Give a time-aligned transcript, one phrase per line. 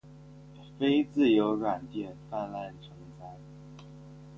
[0.79, 3.37] 非自由软件泛滥成灾